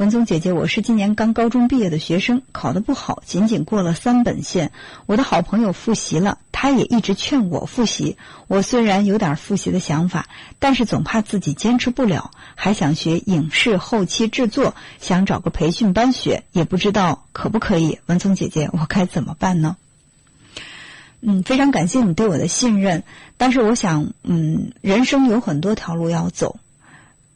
[0.00, 4.72] 文宗姐姐，我是今年刚高中毕业的学生，考得不好，仅仅过了三本线。
[5.04, 8.16] 我的好朋友复习了，他也一直劝我复习。
[8.48, 10.26] 我虽然有点复习的想法，
[10.58, 17.98] 但是总怕自己坚持不了，还想学影视后期制作，想找个培训班学，也不知道可不可以。
[18.06, 19.76] 文宗姐姐，我该怎么办呢？
[21.20, 23.04] 嗯，非常感谢你对我的信任，
[23.36, 26.56] 但是我想，嗯，人生有很多条路要走。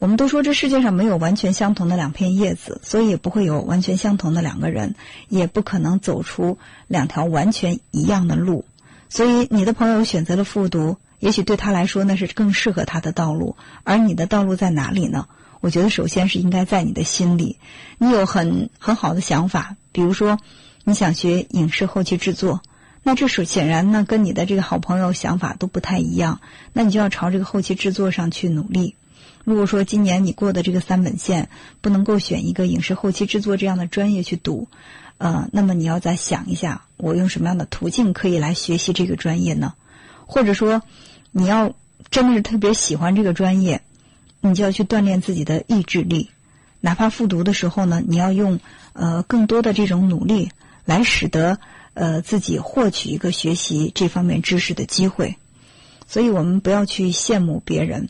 [0.00, 4.94] 我们都说这世界上没有完全相同的两片叶子，所以也不会有完全相同的两个人，
[5.28, 6.56] 也不可能走出
[6.88, 8.64] 两条完全一样的路。
[9.10, 13.56] 所以你的朋友选择了复读，也许对他来说那是更适合他的道路。
[13.84, 15.26] 而你的道路在哪里呢？
[15.60, 17.58] 我觉得首先是应该在你的心里，
[17.98, 20.38] 你有很很好的想法，比如说
[20.84, 22.62] 你想学影视后期制作，
[23.02, 26.40] 那这是显然呢跟你的这个好朋友想法都不太一样，
[26.72, 28.94] 那你就要朝这个后期制作上去努力。
[29.44, 31.48] 如果说今年你过的这个三本线
[31.80, 34.68] 不能够选一个影视后期制作这样的专业去读，
[35.18, 39.74] 呃，那么你要再想一下，我用什么样的途径可以来学习这个专业呢？
[40.26, 40.82] 或者说，
[41.32, 41.72] 你要
[42.10, 43.82] 真的是特别喜欢这个专业，
[44.40, 46.30] 你就要去锻炼自己的意志力，
[46.80, 48.60] 哪怕复读的时候呢，你要用
[48.92, 50.50] 呃更多的这种努力
[50.84, 51.58] 来使得
[51.94, 55.36] 呃自己获取一个学习这方面知识的机会。
[56.06, 58.08] 所以我们不要去羡慕别人。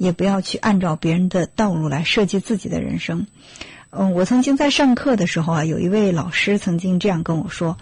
[0.00, 3.26] 也不要去按照别人的道路来设计自己的人生。
[3.90, 7.76] 嗯，我曾经在上课的时候啊，有一位老师曾经这样跟我说：“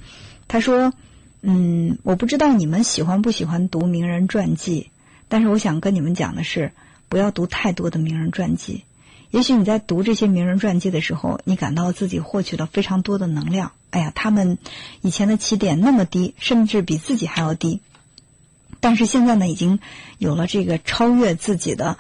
[0.49, 0.93] 他说，
[1.43, 4.91] 嗯，我不知道你们喜欢不喜欢读名人传记，
[5.29, 6.73] 但是我想跟你们讲的是，
[7.09, 8.83] 不要读太多的名人传记。
[9.31, 13.71] 也许你在读这些名人传记的时候，你感到自己获取了非常多的能量。
[13.91, 14.59] 哎呀，他们
[15.03, 17.81] 以前的起点那么低，甚至比自己还要低。”
[18.81, 19.79] 但是现在呢，已经
[20.19, 21.97] 有了这个超越自己的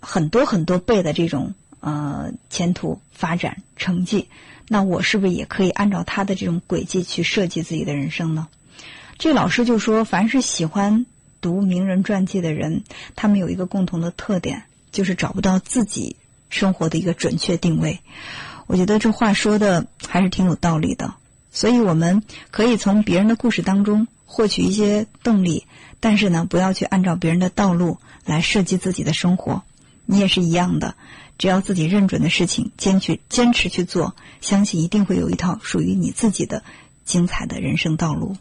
[0.00, 4.28] 很多很多倍的这种呃前途发展成绩，
[4.68, 8.48] 那我是不是也可以按照他的这种轨迹去设计自己的人生呢？
[9.18, 11.04] 这老师就说，凡是喜欢
[11.40, 12.84] 读名人传记的人，
[13.16, 14.62] 他们有一个共同的特点，
[14.92, 16.16] 就是找不到自己
[16.48, 18.00] 生活的一个准确定位。
[18.66, 21.12] 我觉得这话说的还是挺有道理的，
[21.50, 25.66] 所以我们可以从别人的故事当中获取一些动力。
[25.98, 29.62] 但是呢，不要去按照别人的道路来设计自己的生活。
[30.06, 30.94] 你也是一样的，
[31.36, 36.62] 只要自己认准的事情，坚持坚持去做，相信一定会有一套属于你自己的
[37.04, 38.36] 精彩的人生道路。